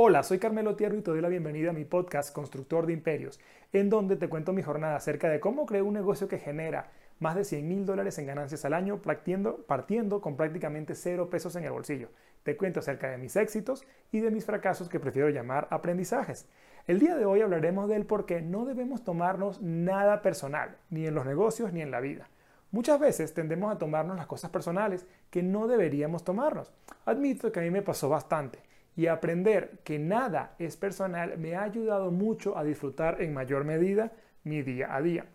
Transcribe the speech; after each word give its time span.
Hola, 0.00 0.22
soy 0.22 0.38
Carmelo 0.38 0.76
Tierro 0.76 0.96
y 0.96 1.02
te 1.02 1.10
doy 1.10 1.20
la 1.20 1.28
bienvenida 1.28 1.70
a 1.70 1.72
mi 1.72 1.84
podcast 1.84 2.32
Constructor 2.32 2.86
de 2.86 2.92
Imperios, 2.92 3.40
en 3.72 3.90
donde 3.90 4.14
te 4.14 4.28
cuento 4.28 4.52
mi 4.52 4.62
jornada 4.62 4.94
acerca 4.94 5.28
de 5.28 5.40
cómo 5.40 5.66
creo 5.66 5.84
un 5.84 5.94
negocio 5.94 6.28
que 6.28 6.38
genera 6.38 6.92
más 7.18 7.34
de 7.34 7.42
100 7.42 7.66
mil 7.66 7.84
dólares 7.84 8.16
en 8.20 8.26
ganancias 8.26 8.64
al 8.64 8.74
año 8.74 9.02
partiendo, 9.02 9.64
partiendo 9.66 10.20
con 10.20 10.36
prácticamente 10.36 10.94
cero 10.94 11.30
pesos 11.30 11.56
en 11.56 11.64
el 11.64 11.72
bolsillo. 11.72 12.10
Te 12.44 12.56
cuento 12.56 12.78
acerca 12.78 13.10
de 13.10 13.18
mis 13.18 13.34
éxitos 13.34 13.84
y 14.12 14.20
de 14.20 14.30
mis 14.30 14.44
fracasos 14.44 14.88
que 14.88 15.00
prefiero 15.00 15.30
llamar 15.30 15.66
aprendizajes. 15.72 16.46
El 16.86 17.00
día 17.00 17.16
de 17.16 17.24
hoy 17.24 17.40
hablaremos 17.40 17.88
del 17.88 18.06
por 18.06 18.24
qué 18.24 18.40
no 18.40 18.66
debemos 18.66 19.02
tomarnos 19.02 19.60
nada 19.62 20.22
personal, 20.22 20.76
ni 20.90 21.08
en 21.08 21.14
los 21.16 21.26
negocios 21.26 21.72
ni 21.72 21.82
en 21.82 21.90
la 21.90 21.98
vida. 21.98 22.28
Muchas 22.70 23.00
veces 23.00 23.34
tendemos 23.34 23.74
a 23.74 23.78
tomarnos 23.78 24.16
las 24.16 24.28
cosas 24.28 24.52
personales 24.52 25.08
que 25.32 25.42
no 25.42 25.66
deberíamos 25.66 26.22
tomarnos. 26.22 26.72
Admito 27.04 27.50
que 27.50 27.58
a 27.58 27.64
mí 27.64 27.70
me 27.72 27.82
pasó 27.82 28.08
bastante 28.08 28.60
y 28.98 29.06
aprender 29.06 29.78
que 29.84 30.00
nada 30.00 30.56
es 30.58 30.76
personal 30.76 31.38
me 31.38 31.54
ha 31.54 31.62
ayudado 31.62 32.10
mucho 32.10 32.58
a 32.58 32.64
disfrutar 32.64 33.22
en 33.22 33.32
mayor 33.32 33.62
medida 33.62 34.10
mi 34.42 34.62
día 34.62 34.92
a 34.92 35.00
día. 35.00 35.26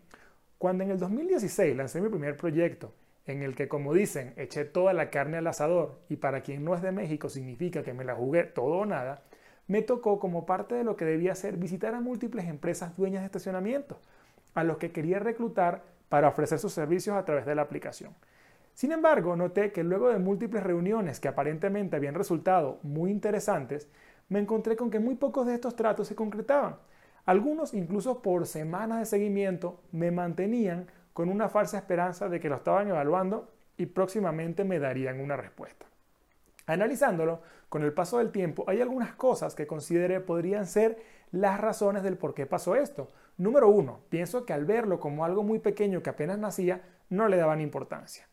Cuando 0.58 0.84
en 0.84 0.90
el 0.90 0.98
2016 0.98 1.74
lancé 1.74 2.02
mi 2.02 2.10
primer 2.10 2.36
proyecto, 2.36 2.92
en 3.24 3.42
el 3.42 3.54
que 3.54 3.66
como 3.66 3.94
dicen, 3.94 4.34
eché 4.36 4.66
toda 4.66 4.92
la 4.92 5.08
carne 5.08 5.38
al 5.38 5.46
asador 5.46 6.02
y 6.10 6.16
para 6.16 6.42
quien 6.42 6.62
no 6.62 6.74
es 6.74 6.82
de 6.82 6.92
México 6.92 7.30
significa 7.30 7.82
que 7.82 7.94
me 7.94 8.04
la 8.04 8.14
jugué 8.14 8.44
todo 8.44 8.80
o 8.80 8.84
nada, 8.84 9.22
me 9.66 9.80
tocó 9.80 10.20
como 10.20 10.44
parte 10.44 10.74
de 10.74 10.84
lo 10.84 10.94
que 10.94 11.06
debía 11.06 11.32
hacer 11.32 11.56
visitar 11.56 11.94
a 11.94 12.02
múltiples 12.02 12.44
empresas 12.44 12.94
dueñas 12.98 13.22
de 13.22 13.26
estacionamiento, 13.26 13.98
a 14.52 14.62
los 14.62 14.76
que 14.76 14.92
quería 14.92 15.20
reclutar 15.20 15.84
para 16.10 16.28
ofrecer 16.28 16.58
sus 16.58 16.74
servicios 16.74 17.16
a 17.16 17.24
través 17.24 17.46
de 17.46 17.54
la 17.54 17.62
aplicación. 17.62 18.14
Sin 18.74 18.90
embargo, 18.90 19.36
noté 19.36 19.70
que 19.70 19.84
luego 19.84 20.08
de 20.08 20.18
múltiples 20.18 20.64
reuniones 20.64 21.20
que 21.20 21.28
aparentemente 21.28 21.94
habían 21.94 22.14
resultado 22.14 22.80
muy 22.82 23.12
interesantes, 23.12 23.88
me 24.28 24.40
encontré 24.40 24.74
con 24.74 24.90
que 24.90 24.98
muy 24.98 25.14
pocos 25.14 25.46
de 25.46 25.54
estos 25.54 25.76
tratos 25.76 26.08
se 26.08 26.16
concretaban. 26.16 26.76
Algunos, 27.24 27.72
incluso 27.72 28.20
por 28.20 28.46
semanas 28.46 28.98
de 28.98 29.06
seguimiento, 29.06 29.80
me 29.92 30.10
mantenían 30.10 30.88
con 31.12 31.28
una 31.28 31.48
falsa 31.48 31.78
esperanza 31.78 32.28
de 32.28 32.40
que 32.40 32.48
lo 32.48 32.56
estaban 32.56 32.88
evaluando 32.88 33.48
y 33.76 33.86
próximamente 33.86 34.64
me 34.64 34.80
darían 34.80 35.20
una 35.20 35.36
respuesta. 35.36 35.86
Analizándolo, 36.66 37.42
con 37.68 37.84
el 37.84 37.92
paso 37.92 38.18
del 38.18 38.32
tiempo, 38.32 38.64
hay 38.66 38.80
algunas 38.80 39.14
cosas 39.14 39.54
que 39.54 39.66
consideré 39.66 40.20
podrían 40.20 40.66
ser 40.66 40.98
las 41.30 41.60
razones 41.60 42.02
del 42.02 42.16
por 42.16 42.34
qué 42.34 42.46
pasó 42.46 42.74
esto. 42.74 43.12
Número 43.36 43.68
uno, 43.68 44.00
pienso 44.08 44.44
que 44.44 44.52
al 44.52 44.64
verlo 44.64 44.98
como 44.98 45.24
algo 45.24 45.44
muy 45.44 45.60
pequeño 45.60 46.02
que 46.02 46.10
apenas 46.10 46.38
nacía, 46.38 46.82
no 47.08 47.28
le 47.28 47.36
daban 47.36 47.60
importancia. 47.60 48.26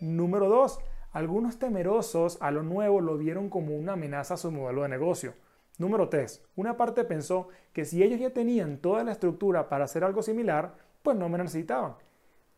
Número 0.00 0.48
2. 0.48 0.78
Algunos 1.12 1.58
temerosos 1.58 2.38
a 2.40 2.50
lo 2.50 2.62
nuevo 2.62 3.00
lo 3.00 3.16
vieron 3.16 3.48
como 3.48 3.76
una 3.76 3.94
amenaza 3.94 4.34
a 4.34 4.36
su 4.36 4.50
modelo 4.50 4.82
de 4.82 4.88
negocio. 4.88 5.34
Número 5.78 6.08
3. 6.08 6.44
Una 6.56 6.76
parte 6.76 7.04
pensó 7.04 7.48
que 7.72 7.84
si 7.84 8.02
ellos 8.02 8.20
ya 8.20 8.30
tenían 8.30 8.78
toda 8.78 9.04
la 9.04 9.12
estructura 9.12 9.68
para 9.68 9.84
hacer 9.84 10.04
algo 10.04 10.22
similar, 10.22 10.74
pues 11.02 11.16
no 11.16 11.28
me 11.28 11.38
necesitaban. 11.38 11.94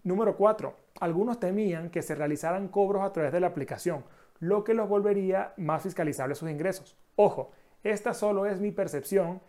Número 0.03 0.37
4. 0.37 0.75
Algunos 1.01 1.39
temían 1.39 1.91
que 1.91 2.03
se 2.03 2.15
realizaran 2.15 2.69
cobros 2.69 3.03
a 3.03 3.13
través 3.13 3.33
de 3.33 3.41
la 3.41 3.49
aplicación, 3.49 4.05
lo 4.39 4.65
que 4.65 4.75
los 4.75 4.89
volvería 4.89 5.53
más 5.57 5.83
fiscalizables 5.83 6.39
sus 6.39 6.51
ingresos. 6.51 6.97
Ojo, 7.17 7.53
esta 7.85 8.15
solo 8.15 8.47
es 8.47 8.61
mi 8.61 8.73
percepción 8.73 9.41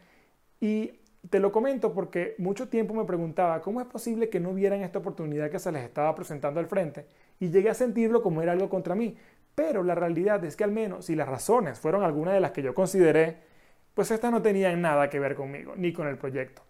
y 0.60 1.01
te 1.30 1.40
lo 1.40 1.52
comento 1.52 1.94
porque 1.94 2.36
mucho 2.40 2.68
tiempo 2.68 2.94
me 2.94 3.06
preguntaba 3.06 3.62
cómo 3.62 3.80
es 3.80 3.88
posible 3.88 4.30
que 4.30 4.40
no 4.40 4.54
vieran 4.54 4.82
esta 4.82 5.00
oportunidad 5.00 5.52
que 5.52 5.60
se 5.60 5.72
les 5.72 5.84
estaba 5.84 6.16
presentando 6.16 6.60
al 6.60 6.66
frente 6.68 7.06
y 7.40 7.50
llegué 7.50 7.70
a 7.70 7.76
sentirlo 7.76 8.22
como 8.22 8.42
era 8.42 8.54
algo 8.54 8.70
contra 8.70 8.96
mí. 8.96 9.16
Pero 9.54 9.84
la 9.84 9.96
realidad 9.96 10.44
es 10.46 10.56
que 10.56 10.64
al 10.64 10.72
menos 10.72 11.06
si 11.06 11.16
las 11.16 11.28
razones 11.28 11.80
fueron 11.80 12.04
algunas 12.04 12.34
de 12.34 12.40
las 12.40 12.52
que 12.52 12.64
yo 12.64 12.74
consideré, 12.74 13.38
pues 13.94 14.10
estas 14.10 14.32
no 14.32 14.42
tenían 14.42 14.82
nada 14.82 15.10
que 15.10 15.20
ver 15.20 15.36
conmigo 15.36 15.74
ni 15.76 15.94
con 15.94 16.08
el 16.08 16.18
proyecto. 16.18 16.64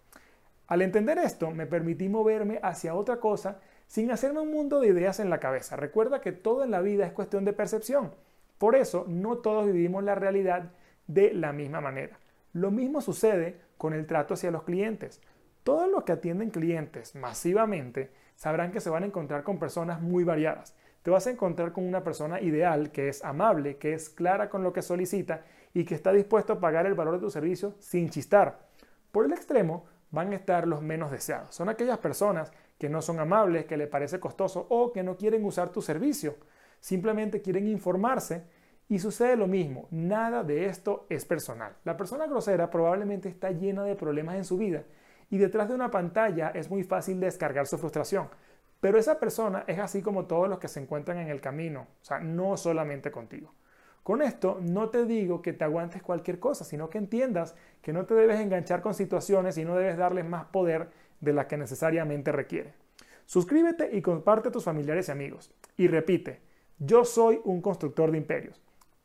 Al 0.66 0.82
entender 0.82 1.18
esto, 1.18 1.50
me 1.50 1.66
permití 1.66 2.08
moverme 2.08 2.58
hacia 2.62 2.94
otra 2.94 3.20
cosa 3.20 3.60
sin 3.86 4.10
hacerme 4.10 4.40
un 4.40 4.50
mundo 4.50 4.80
de 4.80 4.88
ideas 4.88 5.20
en 5.20 5.30
la 5.30 5.40
cabeza. 5.40 5.76
Recuerda 5.76 6.20
que 6.20 6.32
todo 6.32 6.64
en 6.64 6.70
la 6.70 6.80
vida 6.80 7.06
es 7.06 7.12
cuestión 7.12 7.44
de 7.44 7.52
percepción. 7.52 8.14
Por 8.58 8.74
eso, 8.74 9.04
no 9.08 9.38
todos 9.38 9.66
vivimos 9.66 10.04
la 10.04 10.14
realidad 10.14 10.70
de 11.06 11.34
la 11.34 11.52
misma 11.52 11.80
manera. 11.80 12.18
Lo 12.52 12.70
mismo 12.70 13.00
sucede 13.00 13.60
con 13.82 13.94
el 13.94 14.06
trato 14.06 14.34
hacia 14.34 14.52
los 14.52 14.62
clientes. 14.62 15.20
Todos 15.64 15.90
los 15.90 16.04
que 16.04 16.12
atienden 16.12 16.50
clientes 16.50 17.16
masivamente 17.16 18.12
sabrán 18.36 18.70
que 18.70 18.78
se 18.78 18.90
van 18.90 19.02
a 19.02 19.06
encontrar 19.06 19.42
con 19.42 19.58
personas 19.58 20.00
muy 20.00 20.22
variadas. 20.22 20.76
Te 21.02 21.10
vas 21.10 21.26
a 21.26 21.32
encontrar 21.32 21.72
con 21.72 21.84
una 21.84 22.04
persona 22.04 22.40
ideal 22.40 22.92
que 22.92 23.08
es 23.08 23.24
amable, 23.24 23.78
que 23.78 23.92
es 23.92 24.08
clara 24.08 24.48
con 24.48 24.62
lo 24.62 24.72
que 24.72 24.82
solicita 24.82 25.42
y 25.74 25.84
que 25.84 25.96
está 25.96 26.12
dispuesto 26.12 26.52
a 26.52 26.60
pagar 26.60 26.86
el 26.86 26.94
valor 26.94 27.14
de 27.14 27.22
tu 27.22 27.30
servicio 27.30 27.74
sin 27.80 28.08
chistar. 28.08 28.68
Por 29.10 29.24
el 29.24 29.32
extremo 29.32 29.86
van 30.12 30.30
a 30.30 30.36
estar 30.36 30.68
los 30.68 30.80
menos 30.80 31.10
deseados. 31.10 31.52
Son 31.52 31.68
aquellas 31.68 31.98
personas 31.98 32.52
que 32.78 32.88
no 32.88 33.02
son 33.02 33.18
amables, 33.18 33.64
que 33.64 33.76
le 33.76 33.88
parece 33.88 34.20
costoso 34.20 34.64
o 34.70 34.92
que 34.92 35.02
no 35.02 35.16
quieren 35.16 35.44
usar 35.44 35.70
tu 35.70 35.82
servicio. 35.82 36.36
Simplemente 36.78 37.42
quieren 37.42 37.66
informarse 37.66 38.44
y 38.88 38.98
sucede 38.98 39.36
lo 39.36 39.46
mismo, 39.46 39.88
nada 39.90 40.44
de 40.44 40.66
esto 40.66 41.06
es 41.08 41.24
personal. 41.24 41.74
La 41.84 41.96
persona 41.96 42.26
grosera 42.26 42.70
probablemente 42.70 43.28
está 43.28 43.50
llena 43.50 43.84
de 43.84 43.96
problemas 43.96 44.36
en 44.36 44.44
su 44.44 44.58
vida 44.58 44.84
y 45.30 45.38
detrás 45.38 45.68
de 45.68 45.74
una 45.74 45.90
pantalla 45.90 46.50
es 46.50 46.68
muy 46.70 46.84
fácil 46.84 47.18
descargar 47.18 47.66
su 47.66 47.78
frustración. 47.78 48.28
Pero 48.80 48.98
esa 48.98 49.18
persona 49.20 49.64
es 49.66 49.78
así 49.78 50.02
como 50.02 50.26
todos 50.26 50.48
los 50.48 50.58
que 50.58 50.68
se 50.68 50.80
encuentran 50.80 51.18
en 51.18 51.28
el 51.28 51.40
camino, 51.40 51.86
o 52.02 52.04
sea, 52.04 52.18
no 52.18 52.56
solamente 52.56 53.10
contigo. 53.10 53.54
Con 54.02 54.20
esto 54.20 54.58
no 54.60 54.90
te 54.90 55.06
digo 55.06 55.40
que 55.40 55.52
te 55.52 55.64
aguantes 55.64 56.02
cualquier 56.02 56.40
cosa, 56.40 56.64
sino 56.64 56.90
que 56.90 56.98
entiendas 56.98 57.54
que 57.80 57.92
no 57.92 58.04
te 58.04 58.14
debes 58.14 58.40
enganchar 58.40 58.82
con 58.82 58.94
situaciones 58.94 59.56
y 59.56 59.64
no 59.64 59.76
debes 59.76 59.96
darles 59.96 60.24
más 60.24 60.46
poder 60.46 60.88
de 61.20 61.32
la 61.32 61.46
que 61.46 61.56
necesariamente 61.56 62.32
requiere. 62.32 62.74
Suscríbete 63.26 63.96
y 63.96 64.02
comparte 64.02 64.48
a 64.48 64.52
tus 64.52 64.64
familiares 64.64 65.08
y 65.08 65.12
amigos. 65.12 65.52
Y 65.76 65.86
repite, 65.86 66.40
yo 66.78 67.04
soy 67.04 67.40
un 67.44 67.62
constructor 67.62 68.10
de 68.10 68.18
imperios. 68.18 68.60